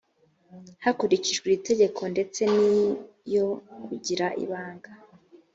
hakurikijwe 0.83 1.45
iri 1.47 1.59
tegeko 1.69 2.01
ndetse 2.13 2.41
n 2.53 2.55
iyo 3.29 3.47
kugira 3.85 4.25
ibanga 4.43 4.91